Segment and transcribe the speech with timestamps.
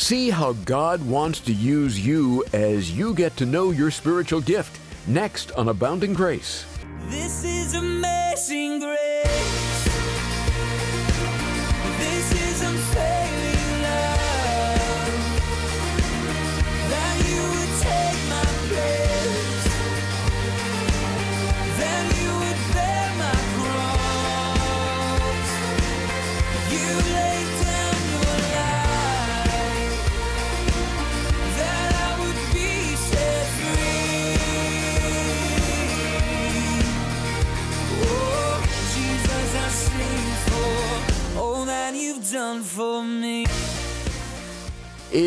[0.00, 4.80] See how God wants to use you as you get to know your spiritual gift.
[5.06, 6.64] Next on Abounding Grace.
[7.10, 8.99] This is amazing grace.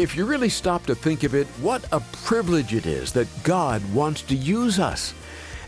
[0.01, 3.79] If you really stop to think of it, what a privilege it is that God
[3.93, 5.13] wants to use us.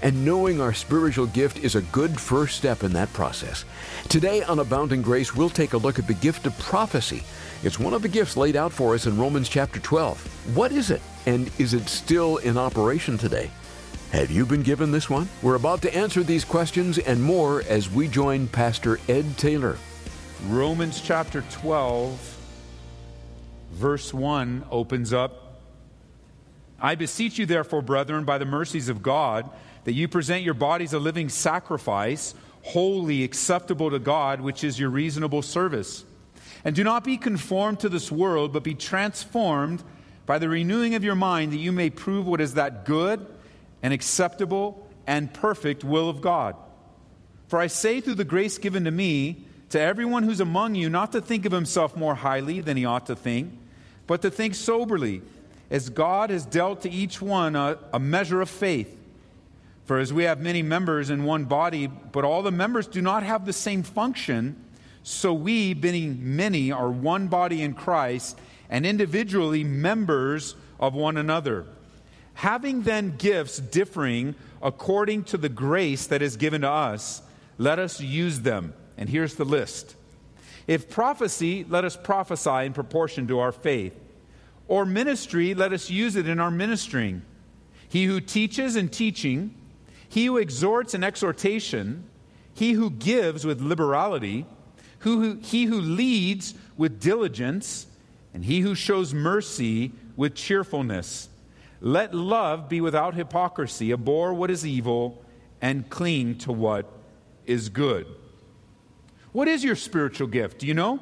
[0.02, 3.66] And knowing our spiritual gift is a good first step in that process.
[4.10, 7.22] Today on Abounding Grace, we'll take a look at the gift of prophecy.
[7.62, 10.56] It's one of the gifts laid out for us in Romans chapter 12.
[10.56, 11.04] What is it?
[11.28, 13.52] And is it still in operation today?
[14.12, 15.30] Have you been given this one?
[15.44, 19.78] We're about to answer these questions and more as we join Pastor Ed Taylor.
[20.48, 22.35] Romans chapter 12,
[23.76, 25.46] verse 1 opens up
[26.80, 29.50] I beseech you, therefore, brethren, by the mercies of God,
[29.86, 34.90] that you present your bodies a living sacrifice, holy, acceptable to God, which is your
[34.90, 36.04] reasonable service.
[36.64, 39.84] And do not be conformed to this world, but be transformed
[40.26, 43.26] by the renewing of your mind, that you may prove what is that good
[43.82, 46.56] and acceptable and perfect will of God.
[47.48, 51.12] For I say through the grace given to me, to everyone who's among you, not
[51.12, 53.54] to think of himself more highly than he ought to think,
[54.08, 55.22] but to think soberly,
[55.70, 59.02] as God has dealt to each one a, a measure of faith.
[59.86, 63.24] For as we have many members in one body, but all the members do not
[63.24, 64.56] have the same function,
[65.04, 68.38] so we, being many, are one body in Christ,
[68.70, 71.66] and individually members of one another.
[72.36, 77.22] Having then gifts differing according to the grace that is given to us,
[77.58, 78.74] let us use them.
[78.98, 79.95] And here's the list.
[80.68, 84.00] If prophecy, let us prophesy in proportion to our faith.
[84.68, 87.22] Or ministry, let us use it in our ministering.
[87.88, 89.54] He who teaches in teaching,
[90.10, 92.04] he who exhorts in exhortation,
[92.54, 94.46] he who gives with liberality,
[95.00, 97.86] who, he who leads with diligence,
[98.34, 101.30] and he who shows mercy with cheerfulness.
[101.80, 105.24] Let love be without hypocrisy, abhor what is evil,
[105.62, 106.92] and cling to what
[107.46, 108.08] is good.
[109.36, 110.60] What is your spiritual gift?
[110.60, 110.98] Do you know?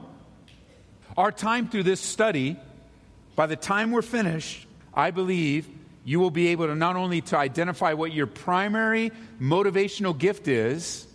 [1.16, 2.58] Our time through this study,
[3.36, 5.68] by the time we're finished, I believe
[6.04, 11.06] you will be able to not only to identify what your primary motivational gift is,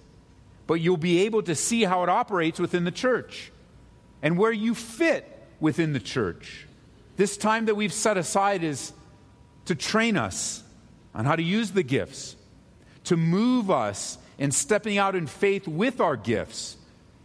[0.69, 3.51] but you'll be able to see how it operates within the church
[4.23, 5.27] and where you fit
[5.59, 6.69] within the church.
[7.17, 8.93] This time that we've set aside is
[9.65, 10.63] to train us
[11.17, 12.37] on how to use the gifts,
[13.03, 16.77] to move us in stepping out in faith with our gifts,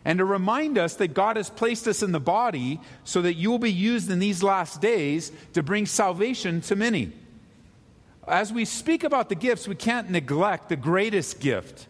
[0.06, 3.50] and to remind us that God has placed us in the body so that you
[3.50, 7.14] will be used in these last days to bring salvation to many.
[8.28, 11.88] As we speak about the gifts, we can't neglect the greatest gift.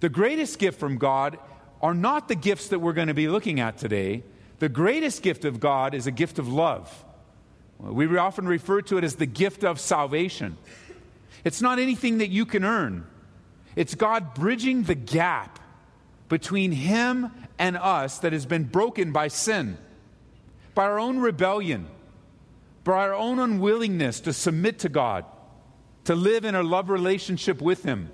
[0.00, 1.38] The greatest gift from God
[1.80, 4.22] are not the gifts that we're going to be looking at today.
[4.58, 7.04] The greatest gift of God is a gift of love.
[7.78, 10.56] We often refer to it as the gift of salvation.
[11.44, 13.06] It's not anything that you can earn,
[13.76, 15.58] it's God bridging the gap
[16.28, 19.78] between Him and us that has been broken by sin,
[20.74, 21.86] by our own rebellion,
[22.82, 25.24] by our own unwillingness to submit to God,
[26.04, 28.10] to live in a love relationship with Him.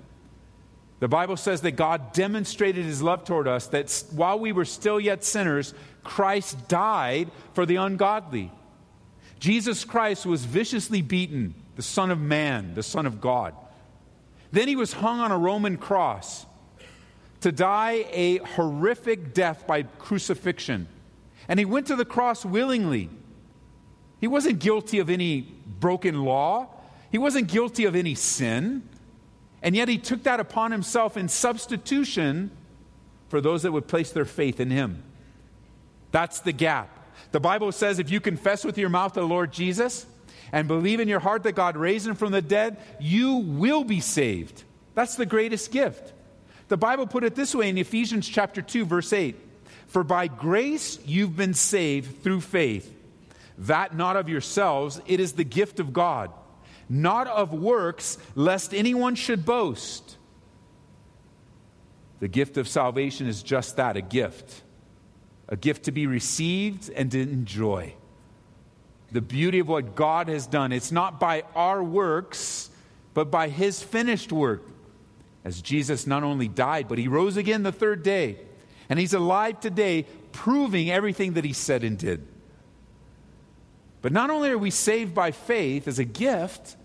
[0.99, 4.99] The Bible says that God demonstrated His love toward us, that while we were still
[4.99, 5.73] yet sinners,
[6.03, 8.51] Christ died for the ungodly.
[9.39, 13.55] Jesus Christ was viciously beaten, the Son of Man, the Son of God.
[14.51, 16.45] Then he was hung on a Roman cross
[17.41, 20.87] to die a horrific death by crucifixion.
[21.47, 23.09] And he went to the cross willingly.
[24.19, 25.41] He wasn't guilty of any
[25.79, 26.69] broken law,
[27.11, 28.87] he wasn't guilty of any sin.
[29.63, 32.49] And yet he took that upon himself in substitution
[33.29, 35.03] for those that would place their faith in him.
[36.11, 36.89] That's the gap.
[37.31, 40.05] The Bible says if you confess with your mouth the Lord Jesus
[40.51, 43.99] and believe in your heart that God raised him from the dead, you will be
[43.99, 44.63] saved.
[44.95, 46.13] That's the greatest gift.
[46.71, 49.35] The Bible put it this way in Ephesians chapter 2 verse 8.
[49.87, 52.95] For by grace you've been saved through faith.
[53.57, 56.31] That not of yourselves, it is the gift of God,
[56.87, 60.15] not of works, lest anyone should boast.
[62.21, 64.61] The gift of salvation is just that, a gift.
[65.49, 67.95] A gift to be received and to enjoy.
[69.11, 70.71] the beauty of what God has done.
[70.71, 72.69] It's not by our works,
[73.13, 74.63] but by his finished work.
[75.43, 78.37] As Jesus not only died, but he rose again the third day.
[78.89, 82.27] And he's alive today, proving everything that he said and did.
[84.01, 86.75] But not only are we saved by faith as a gift,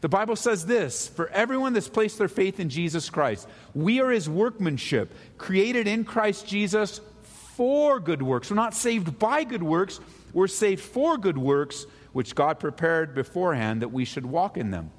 [0.00, 4.10] the Bible says this for everyone that's placed their faith in Jesus Christ, we are
[4.10, 8.50] his workmanship, created in Christ Jesus for good works.
[8.50, 10.00] We're not saved by good works,
[10.32, 14.90] we're saved for good works, which God prepared beforehand that we should walk in them.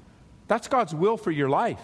[0.48, 1.81] That's God's will for your life.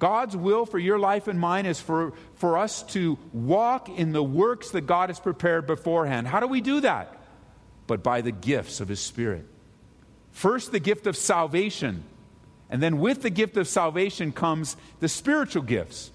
[0.00, 4.22] God's will for your life and mine is for, for us to walk in the
[4.22, 6.26] works that God has prepared beforehand.
[6.26, 7.16] How do we do that?
[7.86, 9.46] But by the gifts of His Spirit.
[10.32, 12.02] First, the gift of salvation.
[12.70, 16.10] And then with the gift of salvation comes the spiritual gifts.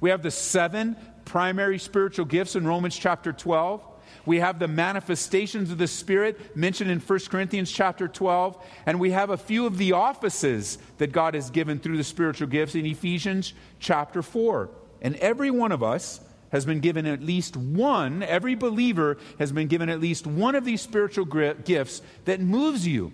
[0.00, 3.80] We have the seven primary spiritual gifts in Romans chapter 12.
[4.28, 8.62] We have the manifestations of the Spirit mentioned in 1 Corinthians chapter 12.
[8.84, 12.46] And we have a few of the offices that God has given through the spiritual
[12.46, 14.68] gifts in Ephesians chapter 4.
[15.00, 16.20] And every one of us
[16.52, 20.66] has been given at least one, every believer has been given at least one of
[20.66, 23.10] these spiritual gifts that moves you,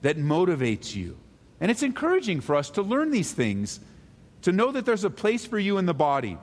[0.00, 1.18] that motivates you.
[1.60, 3.78] And it's encouraging for us to learn these things,
[4.40, 6.38] to know that there's a place for you in the body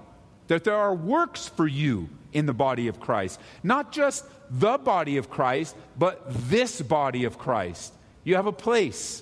[0.50, 3.40] that there are works for you in the body of Christ.
[3.64, 7.94] Not just the body of Christ, but this body of Christ.
[8.24, 9.22] You have a place.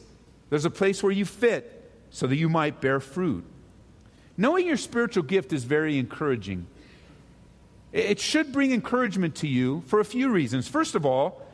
[0.49, 3.45] There's a place where you fit so that you might bear fruit.
[4.37, 6.65] Knowing your spiritual gift is very encouraging.
[7.91, 10.67] It should bring encouragement to you for a few reasons.
[10.67, 11.45] First of all,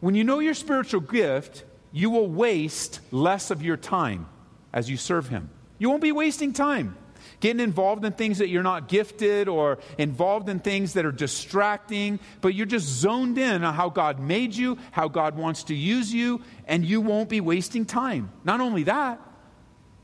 [0.00, 4.26] when you know your spiritual gift, you will waste less of your time
[4.72, 5.50] as you serve Him.
[5.78, 6.96] You won't be wasting time
[7.40, 12.18] getting involved in things that you're not gifted or involved in things that are distracting,
[12.40, 16.12] but you're just zoned in on how God made you, how God wants to use
[16.12, 18.30] you, and you won't be wasting time.
[18.44, 19.20] Not only that,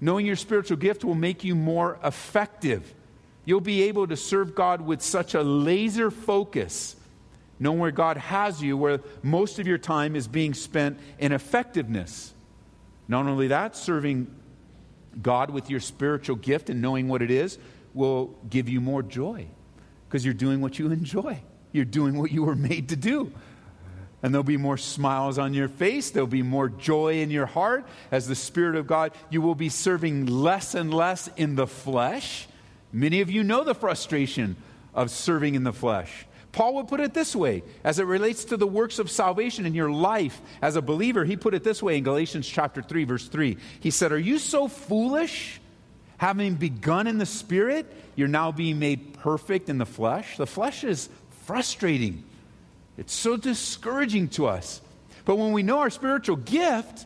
[0.00, 2.94] knowing your spiritual gift will make you more effective.
[3.44, 6.96] You'll be able to serve God with such a laser focus,
[7.58, 12.32] knowing where God has you, where most of your time is being spent in effectiveness.
[13.06, 14.34] Not only that, serving
[15.22, 17.58] God with your spiritual gift and knowing what it is
[17.92, 19.46] will give you more joy
[20.08, 21.40] because you're doing what you enjoy.
[21.72, 23.32] You're doing what you were made to do.
[24.22, 26.10] And there'll be more smiles on your face.
[26.10, 29.12] There'll be more joy in your heart as the Spirit of God.
[29.28, 32.48] You will be serving less and less in the flesh.
[32.90, 34.56] Many of you know the frustration
[34.94, 36.26] of serving in the flesh.
[36.54, 39.74] Paul would put it this way as it relates to the works of salvation in
[39.74, 41.24] your life as a believer.
[41.24, 43.56] He put it this way in Galatians chapter 3, verse 3.
[43.80, 45.60] He said, Are you so foolish?
[46.18, 50.36] Having begun in the spirit, you're now being made perfect in the flesh.
[50.36, 51.08] The flesh is
[51.44, 52.22] frustrating,
[52.96, 54.80] it's so discouraging to us.
[55.24, 57.04] But when we know our spiritual gift,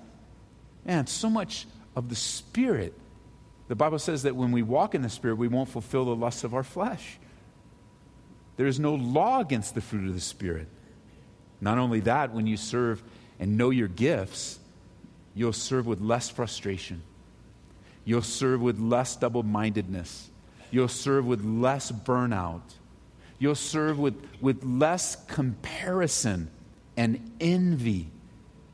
[0.85, 1.67] man, so much
[1.97, 2.93] of the spirit.
[3.69, 6.45] The Bible says that when we walk in the spirit, we won't fulfill the lusts
[6.45, 7.19] of our flesh.
[8.59, 10.67] There is no law against the fruit of the Spirit.
[11.61, 13.03] Not only that, when you serve
[13.39, 14.59] and know your gifts,
[15.33, 17.03] you'll serve with less frustration.
[18.05, 20.29] You'll serve with less double mindedness.
[20.73, 22.63] You'll serve with less burnout.
[23.39, 26.51] You'll serve with, with less comparison
[26.97, 28.09] and envy,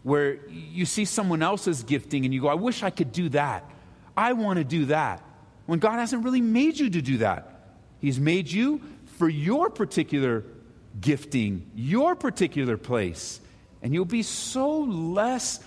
[0.03, 3.69] where you see someone else's gifting and you go, I wish I could do that.
[4.17, 5.23] I want to do that.
[5.67, 7.51] When God hasn't really made you to do that,
[8.01, 8.81] He's made you
[9.19, 10.45] for your particular
[11.01, 13.41] gifting, your particular place.
[13.83, 15.61] And you'll be so less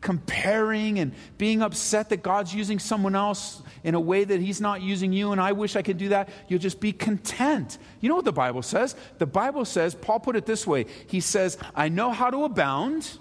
[0.00, 4.82] comparing and being upset that God's using someone else in a way that He's not
[4.82, 6.28] using you, and I wish I could do that.
[6.48, 7.78] You'll just be content.
[8.00, 8.94] You know what the Bible says?
[9.18, 13.18] The Bible says, Paul put it this way He says, I know how to abound.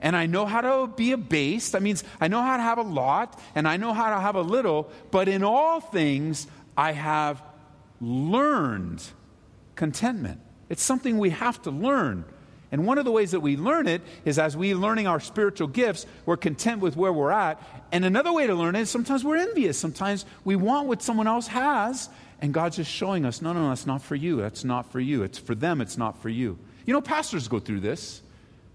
[0.00, 1.72] And I know how to be abased.
[1.72, 4.36] That means I know how to have a lot and I know how to have
[4.36, 6.46] a little, but in all things
[6.76, 7.42] I have
[8.00, 9.04] learned
[9.74, 10.40] contentment.
[10.68, 12.24] It's something we have to learn.
[12.70, 15.68] And one of the ways that we learn it is as we learning our spiritual
[15.68, 17.62] gifts, we're content with where we're at.
[17.92, 19.78] And another way to learn it is sometimes we're envious.
[19.78, 22.10] Sometimes we want what someone else has,
[22.42, 24.36] and God's just showing us, no, no, that's not for you.
[24.36, 25.22] That's not for you.
[25.22, 26.58] It's for them, it's not for you.
[26.84, 28.22] You know, pastors go through this.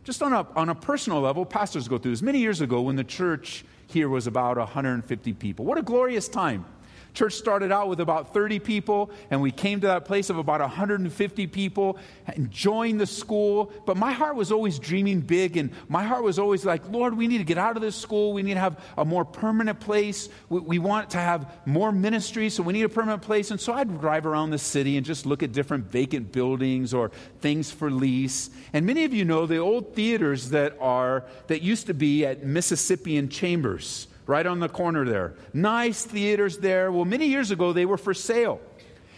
[0.03, 2.21] Just on a, on a personal level, pastors go through this.
[2.21, 6.65] Many years ago, when the church here was about 150 people, what a glorious time
[7.13, 10.61] Church started out with about 30 people, and we came to that place of about
[10.61, 11.97] 150 people,
[12.35, 13.71] enjoying the school.
[13.85, 17.27] But my heart was always dreaming big, and my heart was always like, Lord, we
[17.27, 18.33] need to get out of this school.
[18.33, 20.27] We need to have a more permanent place.
[20.49, 23.51] We, we want to have more ministry, so we need a permanent place.
[23.51, 27.11] And so I'd drive around the city and just look at different vacant buildings or
[27.41, 28.49] things for lease.
[28.73, 32.43] And many of you know the old theaters that are that used to be at
[32.43, 35.33] Mississippi and Chambers right on the corner there.
[35.53, 36.91] Nice theaters there.
[36.91, 38.61] Well, many years ago, they were for sale.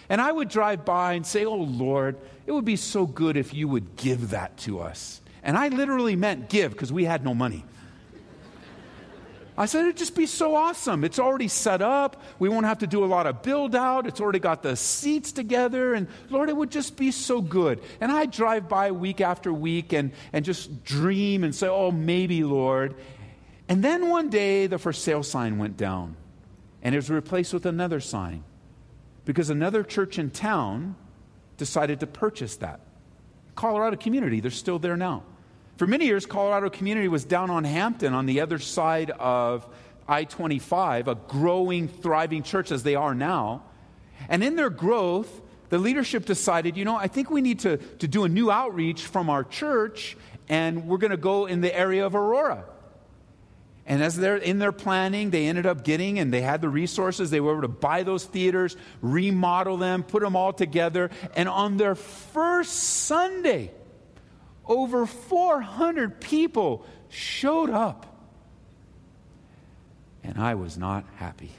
[0.09, 3.53] And I would drive by and say, Oh, Lord, it would be so good if
[3.53, 5.21] you would give that to us.
[5.43, 7.65] And I literally meant give because we had no money.
[9.57, 11.05] I said, it'd just be so awesome.
[11.05, 12.21] It's already set up.
[12.39, 14.05] We won't have to do a lot of build out.
[14.05, 15.93] It's already got the seats together.
[15.93, 17.81] And Lord, it would just be so good.
[18.01, 22.43] And I'd drive by week after week and, and just dream and say, oh, maybe,
[22.43, 22.95] Lord.
[23.67, 26.15] And then one day, the for sale sign went down,
[26.83, 28.43] and it was replaced with another sign
[29.25, 30.95] because another church in town
[31.57, 32.79] decided to purchase that.
[33.55, 35.23] Colorado Community, they're still there now.
[35.77, 39.67] For many years, Colorado Community was down on Hampton on the other side of
[40.07, 43.63] I 25, a growing, thriving church as they are now.
[44.29, 48.07] And in their growth, the leadership decided, you know, I think we need to, to
[48.07, 50.15] do a new outreach from our church,
[50.47, 52.65] and we're going to go in the area of Aurora.
[53.87, 57.29] And as they're in their planning, they ended up getting, and they had the resources,
[57.29, 61.11] they were able to buy those theaters, remodel them, put them all together.
[61.35, 63.71] And on their first Sunday,
[64.65, 68.07] over 400 people showed up.
[70.23, 71.51] And I was not happy.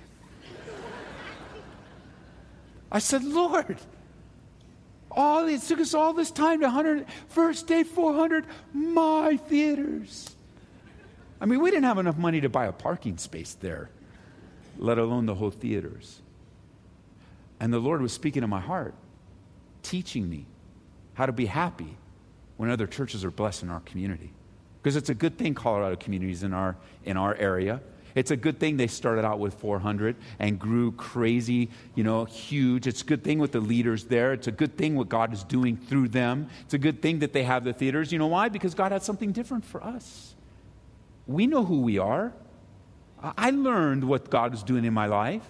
[2.91, 3.79] I said, Lord,
[5.11, 10.35] all it took us all this time to 100, first day 400, my theaters.
[11.41, 13.91] I mean, we didn't have enough money to buy a parking space there,
[14.79, 16.21] let alone the whole theaters.
[17.61, 18.95] And the Lord was speaking to my heart,
[19.83, 20.47] teaching me
[21.15, 21.97] how to be happy
[22.57, 24.33] when other churches are blessed in our community.
[24.83, 27.81] Because it's a good thing Colorado communities in our, in our area.
[28.15, 32.87] It's a good thing they started out with 400 and grew crazy, you know, huge.
[32.87, 34.33] It's a good thing with the leaders there.
[34.33, 36.49] It's a good thing what God is doing through them.
[36.63, 38.13] It's a good thing that they have the theaters.
[38.13, 38.49] You know why?
[38.49, 40.36] Because God had something different for us.
[41.27, 42.33] We know who we are.
[43.23, 45.43] I learned what God is doing in my life.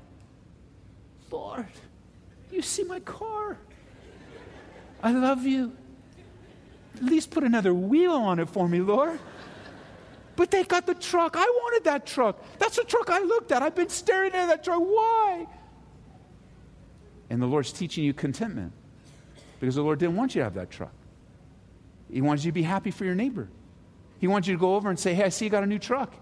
[1.32, 1.68] Lord,
[2.52, 3.58] you see my car.
[5.04, 5.76] I love you.
[6.96, 9.20] At least put another wheel on it for me, Lord.
[10.36, 11.36] But they got the truck.
[11.38, 12.44] I wanted that truck.
[12.60, 13.62] That's the truck I looked at.
[13.62, 14.80] I've been staring at that truck.
[14.80, 15.48] Why?
[17.30, 18.74] And the Lord's teaching you contentment
[19.60, 20.94] because the Lord didn't want you to have that truck.
[22.12, 23.50] He wants you to be happy for your neighbor.
[24.20, 25.80] He wants you to go over and say, Hey, I see you got a new
[25.80, 26.14] truck.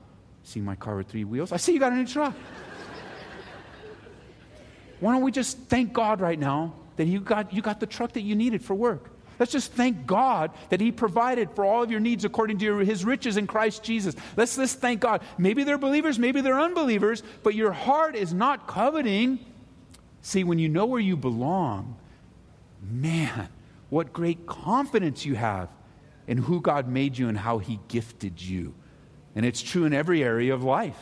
[0.44, 1.52] See my car with three wheels?
[1.52, 2.34] I see you got a new truck.
[5.00, 8.14] Why don't we just thank God right now that you got, you got the truck
[8.14, 9.10] that you needed for work?
[9.40, 13.04] Let's just thank God that He provided for all of your needs according to His
[13.04, 14.16] riches in Christ Jesus.
[14.38, 15.22] Let's just thank God.
[15.38, 19.40] Maybe they're believers, maybe they're unbelievers, but your heart is not coveting.
[20.22, 21.98] See, when you know where you belong,
[22.82, 23.50] man,
[23.90, 25.70] what great confidence you have
[26.28, 28.74] in who God made you and how He gifted you.
[29.36, 30.98] And it's true in every area of life.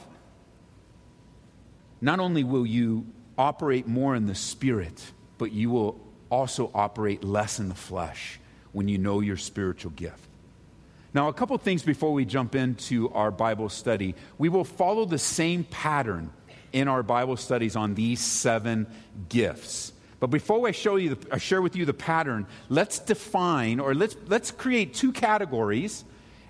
[2.00, 3.06] Not only will you
[3.38, 6.00] operate more in the Spirit, but you will
[6.32, 8.40] also operate less in the flesh.
[8.74, 10.28] when you know your spiritual gift.
[11.14, 14.16] Now, a couple things before we jump into our Bible study.
[14.38, 16.32] We will follow the same pattern
[16.72, 18.88] in our Bible studies on these seven
[19.28, 19.92] gifts.
[20.22, 23.94] But before I show you, the, I share with you the pattern, let's define or
[23.94, 26.06] let's, let's create two categories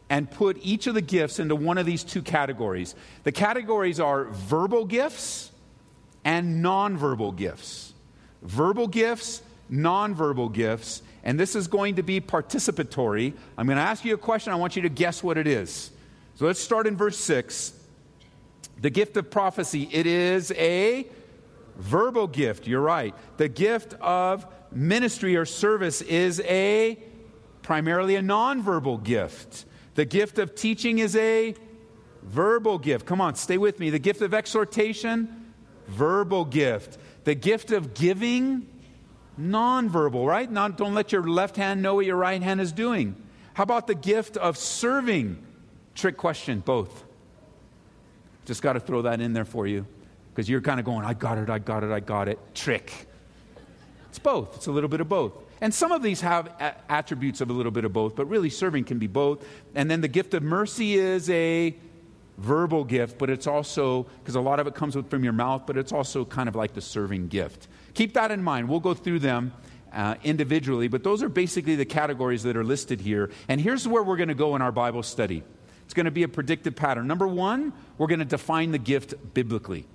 [0.10, 2.94] and put each of the gifts into one of these two categories.
[3.24, 5.50] The categories are verbal gifts
[6.24, 7.94] and nonverbal gifts.
[8.44, 13.34] Verbal gifts, nonverbal gifts, and this is going to be participatory.
[13.58, 14.52] I'm going to ask you a question.
[14.52, 15.92] I want you to guess what it is.
[16.36, 17.74] So let's start in verse 6.
[18.82, 21.08] The gift of prophecy, it is a
[21.78, 22.68] verbal gift.
[22.68, 23.14] You're right.
[23.38, 26.98] The gift of ministry or service is a
[27.62, 29.66] primarily a nonverbal gift.
[29.96, 31.54] The gift of teaching is a
[32.24, 33.06] verbal gift.
[33.06, 33.90] Come on, stay with me.
[33.90, 35.52] The gift of exhortation,
[35.88, 36.98] verbal gift.
[37.24, 38.68] The gift of giving,
[39.40, 40.50] nonverbal, right?
[40.50, 43.16] Not, don't let your left hand know what your right hand is doing.
[43.54, 45.44] How about the gift of serving?
[45.96, 47.04] Trick question, both.
[48.46, 49.86] Just got to throw that in there for you
[50.34, 52.40] because you're kind of going, I got it, I got it, I got it.
[52.56, 53.08] Trick.
[54.10, 55.34] It's both, it's a little bit of both.
[55.62, 58.50] And some of these have a- attributes of a little bit of both, but really
[58.50, 59.46] serving can be both.
[59.76, 61.76] And then the gift of mercy is a
[62.38, 65.78] verbal gift, but it's also, because a lot of it comes from your mouth, but
[65.78, 67.68] it's also kind of like the serving gift.
[67.94, 68.70] Keep that in mind.
[68.70, 69.54] We'll go through them
[69.94, 73.30] uh, individually, but those are basically the categories that are listed here.
[73.48, 75.44] And here's where we're going to go in our Bible study
[75.84, 77.06] it's going to be a predictive pattern.
[77.06, 79.86] Number one, we're going to define the gift biblically.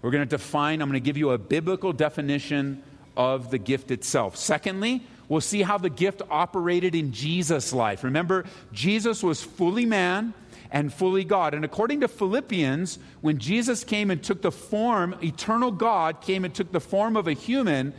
[0.00, 2.84] We're going to define, I'm going to give you a biblical definition
[3.16, 4.36] of the gift itself.
[4.36, 8.04] Secondly, we'll see how the gift operated in Jesus' life.
[8.04, 10.34] Remember, Jesus was fully man
[10.74, 11.54] and fully God.
[11.54, 16.52] And according to Philippians, when Jesus came and took the form, eternal God came and
[16.52, 17.94] took the form of a human,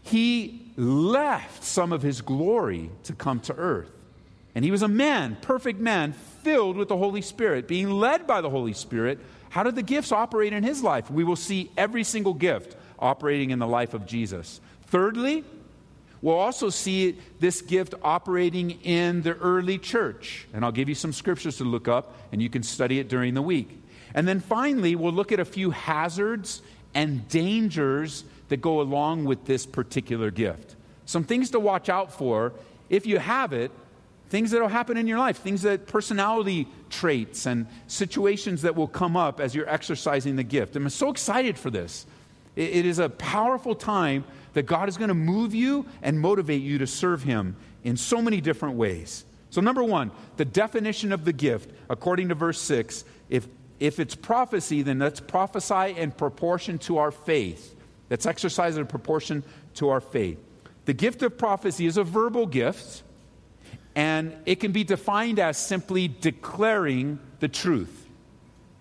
[0.00, 3.90] he left some of his glory to come to earth.
[4.54, 8.40] And he was a man, perfect man, filled with the Holy Spirit, being led by
[8.40, 9.18] the Holy Spirit.
[9.50, 11.10] How did the gifts operate in his life?
[11.10, 14.62] We will see every single gift operating in the life of Jesus.
[14.86, 15.44] Thirdly,
[16.26, 20.48] we'll also see this gift operating in the early church.
[20.52, 23.34] And I'll give you some scriptures to look up, and you can study it during
[23.34, 23.80] the week.
[24.12, 26.62] And then finally, we'll look at a few hazards
[26.94, 30.74] and dangers that go along with this particular gift.
[31.04, 32.52] Some things to watch out for
[32.90, 33.70] if you have it,
[34.28, 38.88] things that will happen in your life, things that personality traits and situations that will
[38.88, 40.74] come up as you're exercising the gift.
[40.74, 42.04] I'm so excited for this.
[42.56, 44.24] It is a powerful time
[44.56, 48.22] that God is going to move you and motivate you to serve Him in so
[48.22, 49.26] many different ways.
[49.50, 53.46] So, number one, the definition of the gift, according to verse 6, if,
[53.80, 57.76] if it's prophecy, then let's prophesy in proportion to our faith.
[58.08, 60.38] Let's exercise in proportion to our faith.
[60.86, 63.02] The gift of prophecy is a verbal gift,
[63.94, 68.04] and it can be defined as simply declaring the truth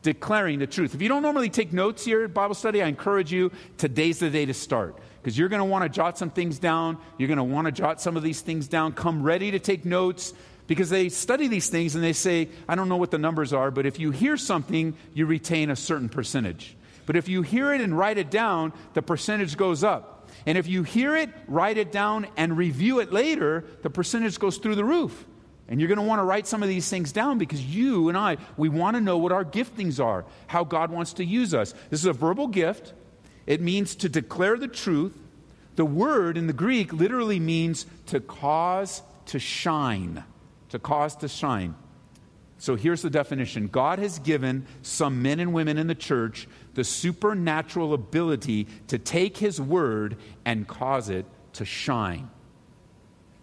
[0.03, 0.93] declaring the truth.
[0.93, 4.29] If you don't normally take notes here at Bible study, I encourage you, today's the
[4.29, 4.95] day to start.
[5.25, 6.99] Because you're going to want to jot some things down.
[7.17, 8.93] You're going to want to jot some of these things down.
[8.93, 10.35] Come ready to take notes
[10.67, 13.71] because they study these things and they say, I don't know what the numbers are,
[13.71, 16.77] but if you hear something, you retain a certain percentage.
[17.07, 20.29] But if you hear it and write it down, the percentage goes up.
[20.45, 24.57] And if you hear it, write it down, and review it later, the percentage goes
[24.59, 25.25] through the roof.
[25.67, 28.17] And you're going to want to write some of these things down because you and
[28.17, 31.73] I, we want to know what our giftings are, how God wants to use us.
[31.89, 32.93] This is a verbal gift,
[33.45, 35.13] it means to declare the truth.
[35.75, 40.23] The word in the Greek literally means to cause to shine.
[40.69, 41.75] To cause to shine.
[42.57, 46.83] So here's the definition God has given some men and women in the church the
[46.83, 52.29] supernatural ability to take his word and cause it to shine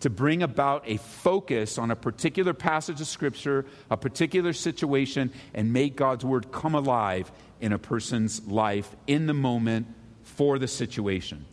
[0.02, 5.72] to bring about a focus on a particular passage of Scripture, a particular situation, and
[5.72, 9.86] make God's Word come alive in a person's life in the moment
[10.24, 11.44] for the situation.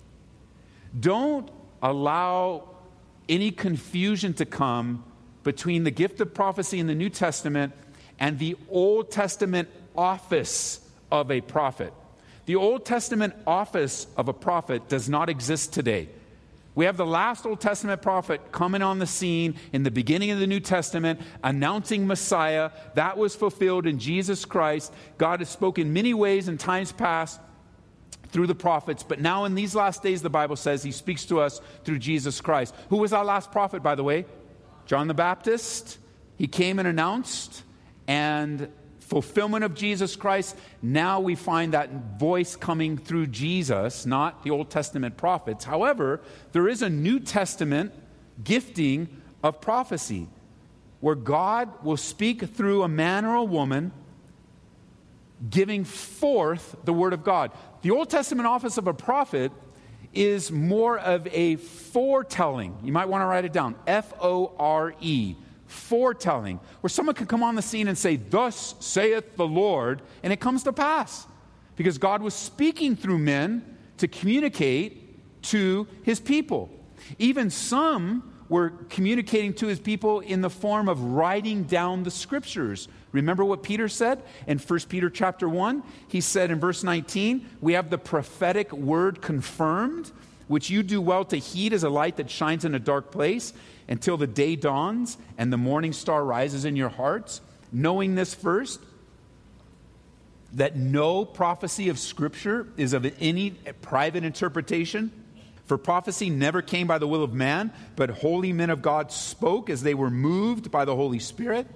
[1.00, 1.52] Don't
[1.84, 2.70] allow
[3.30, 5.04] any confusion to come
[5.44, 7.74] between the gift of prophecy in the New Testament
[8.20, 10.80] and the Old Testament office
[11.12, 11.94] of a prophet.
[12.48, 16.10] The Old Testament office of a prophet does not exist today.
[16.80, 20.40] We have the last Old Testament prophet coming on the scene in the beginning of
[20.40, 22.72] the New Testament, announcing Messiah.
[22.94, 24.94] That was fulfilled in Jesus Christ.
[25.18, 27.42] God has spoken many ways in times past
[28.30, 31.42] through the prophets, but now in these last days, the Bible says he speaks to
[31.42, 32.74] us through Jesus Christ.
[32.92, 34.26] Who was our last prophet, by the way?
[34.86, 35.98] John the Baptist.
[36.38, 37.62] He came and announced,
[38.08, 38.72] and
[39.10, 44.70] fulfillment of Jesus Christ, now we find that voice coming through Jesus, not the Old
[44.70, 45.66] Testament prophets.
[45.66, 47.92] However, there is a New Testament
[48.44, 49.10] gifting
[49.42, 50.28] of prophecy,
[51.00, 53.92] where God will speak through a man or a woman
[55.50, 57.52] giving forth the word of God.
[57.82, 59.52] The Old Testament office of a prophet
[60.14, 62.78] is more of a foretelling.
[62.84, 65.36] You might want to write it down F O R E,
[65.70, 70.34] foretelling, where someone can come on the scene and say, Thus saith the Lord, and
[70.34, 71.28] it comes to pass.
[71.76, 76.70] Because God was speaking through men to communicate to his people.
[77.18, 82.88] Even some were communicating to his people in the form of writing down the scriptures.
[83.12, 85.84] Remember what Peter said in 1 Peter chapter 1?
[86.08, 90.12] He said in verse 19, we have the prophetic word confirmed,
[90.50, 93.54] which you do well to heed as a light that shines in a dark place
[93.88, 97.40] until the day dawns and the morning star rises in your hearts.
[97.72, 98.82] Knowing this first,
[100.54, 105.12] that no prophecy of Scripture is of any private interpretation.
[105.66, 109.70] For prophecy never came by the will of man, but holy men of God spoke
[109.70, 111.68] as they were moved by the Holy Spirit.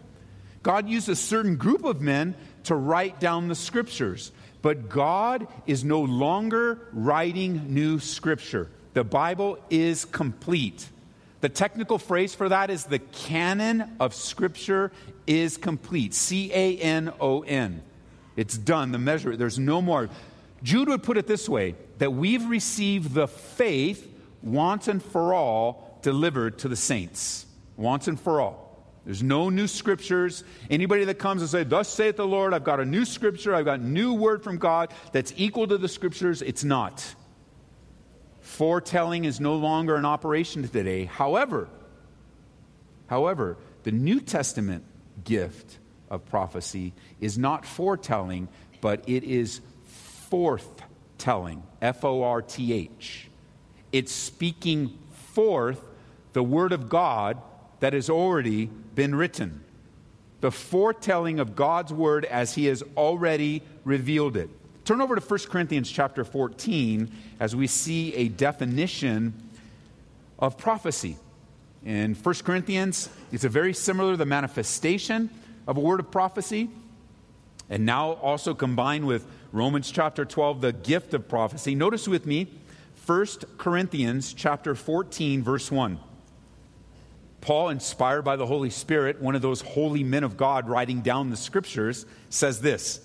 [0.63, 2.33] God used a certain group of men
[2.63, 4.31] to write down the Scriptures,
[4.63, 8.71] but God is no longer writing new Scripture.
[8.93, 10.89] The Bible is complete.
[11.41, 14.93] The technical phrase for that is the canon of Scripture
[15.27, 16.13] is complete.
[16.13, 17.83] C A N O N.
[18.37, 20.09] It's done, the measure, there's no more.
[20.63, 24.09] Jude would put it this way that we've received the faith
[24.41, 27.45] once and for all delivered to the saints.
[27.75, 28.62] Once and for all.
[29.05, 30.43] There's no new scriptures.
[30.69, 33.65] Anybody that comes and say, Thus saith the Lord, I've got a new scripture, I've
[33.65, 37.15] got new word from God that's equal to the scriptures, it's not.
[38.41, 41.05] Foretelling is no longer an operation today.
[41.05, 41.67] However,
[43.07, 44.83] however, the New Testament
[45.23, 48.47] gift of prophecy is not foretelling,
[48.79, 49.61] but it is
[50.29, 51.61] forthtelling.
[51.81, 53.29] F O R T H.
[53.91, 54.97] It's speaking
[55.33, 55.83] forth
[56.33, 57.41] the word of God
[57.83, 59.61] that has already been written.
[60.39, 64.49] The foretelling of God's word as he has already revealed it.
[64.85, 69.33] Turn over to 1 Corinthians chapter 14 as we see a definition
[70.39, 71.17] of prophecy.
[71.83, 75.29] In 1 Corinthians, it's a very similar the manifestation
[75.67, 76.69] of a word of prophecy.
[77.69, 81.75] And now also combined with Romans chapter 12, the gift of prophecy.
[81.75, 82.47] Notice with me
[83.05, 85.99] 1 Corinthians chapter 14, verse 1.
[87.43, 91.29] Paul, inspired by the Holy Spirit, one of those holy men of God writing down
[91.29, 93.01] the scriptures, says this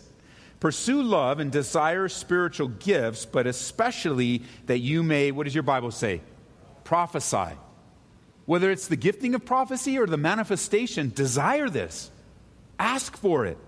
[0.60, 5.90] Pursue love and desire spiritual gifts, but especially that you may, what does your Bible
[5.90, 6.20] say?
[6.84, 7.56] Prophesy.
[8.46, 12.08] Whether it's the gifting of prophecy or the manifestation, desire this.
[12.78, 13.58] Ask for it.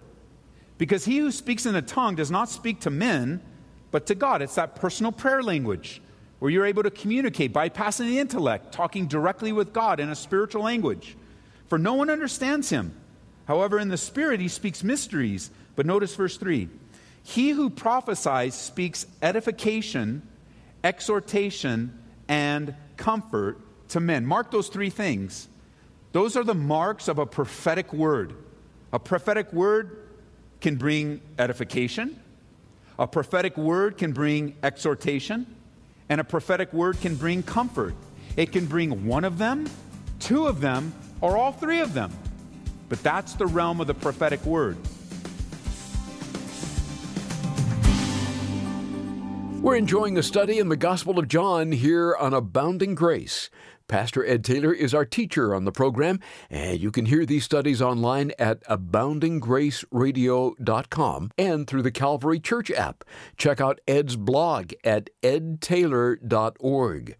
[0.78, 3.42] Because he who speaks in a tongue does not speak to men,
[3.90, 4.40] but to God.
[4.40, 6.00] It's that personal prayer language
[6.40, 10.62] where you're able to communicate, bypassing the intellect, talking directly with God in a spiritual
[10.62, 11.16] language.
[11.68, 12.96] For no one understands him.
[13.46, 15.50] However, in the Spirit, he speaks mysteries.
[15.76, 16.68] But notice verse 3
[17.22, 20.22] He who prophesies speaks edification,
[20.82, 24.24] exhortation, and comfort to men.
[24.24, 25.48] Mark those three things.
[26.12, 28.34] Those are the marks of a prophetic word.
[28.92, 30.08] A prophetic word
[30.60, 32.20] can bring edification,
[32.98, 35.46] a prophetic word can bring exhortation,
[36.10, 37.94] and a prophetic word can bring comfort.
[38.36, 39.70] It can bring one of them,
[40.18, 42.12] two of them, or all three of them.
[42.88, 44.76] But that's the realm of the prophetic word.
[49.62, 53.48] We're enjoying a study in the Gospel of John here on Abounding Grace.
[53.90, 57.82] Pastor Ed Taylor is our teacher on the program, and you can hear these studies
[57.82, 63.02] online at aboundinggraceradio.com and through the Calvary Church app.
[63.36, 67.16] Check out Ed's blog at edtaylor.org.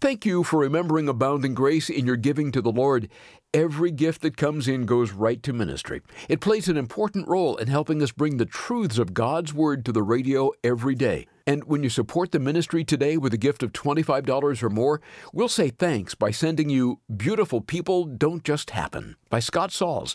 [0.00, 3.08] Thank you for remembering Abounding Grace in your giving to the Lord.
[3.52, 6.02] Every gift that comes in goes right to ministry.
[6.28, 9.92] It plays an important role in helping us bring the truths of God's Word to
[9.92, 11.26] the radio every day.
[11.48, 15.00] And when you support the ministry today with a gift of $25 or more,
[15.32, 20.14] we'll say thanks by sending you Beautiful People Don't Just Happen by Scott Sauls.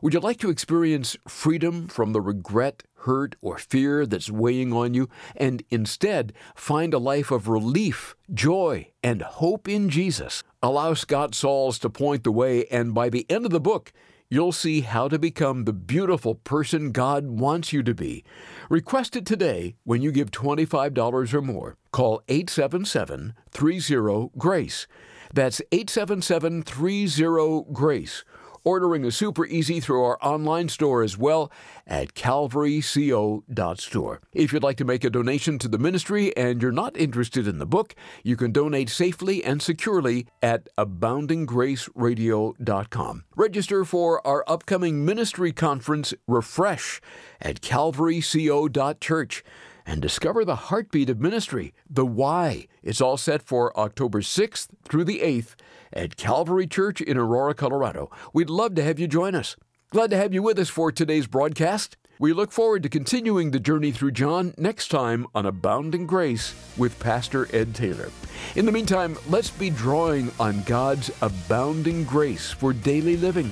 [0.00, 4.94] Would you like to experience freedom from the regret, hurt, or fear that's weighing on
[4.94, 10.42] you, and instead find a life of relief, joy, and hope in Jesus?
[10.62, 13.92] Allow Scott Sauls to point the way, and by the end of the book,
[14.30, 18.24] you'll see how to become the beautiful person God wants you to be.
[18.68, 21.76] Request it today when you give $25 or more.
[21.92, 24.86] Call 877 30 GRACE.
[25.32, 28.24] That's 877 30 GRACE
[28.68, 31.50] Ordering is super easy through our online store as well
[31.86, 34.20] at calvaryco.store.
[34.34, 37.60] If you'd like to make a donation to the ministry and you're not interested in
[37.60, 43.24] the book, you can donate safely and securely at aboundinggraceradio.com.
[43.34, 47.00] Register for our upcoming ministry conference, Refresh,
[47.40, 49.44] at calvaryco.church
[49.88, 52.66] and discover the heartbeat of ministry, the why.
[52.82, 55.54] It's all set for October 6th through the 8th
[55.94, 58.10] at Calvary Church in Aurora, Colorado.
[58.34, 59.56] We'd love to have you join us.
[59.90, 61.96] Glad to have you with us for today's broadcast.
[62.18, 67.00] We look forward to continuing the journey through John next time on Abounding Grace with
[67.00, 68.10] Pastor Ed Taylor.
[68.56, 73.50] In the meantime, let's be drawing on God's abounding grace for daily living.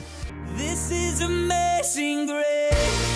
[0.48, 3.15] This is amazing grace.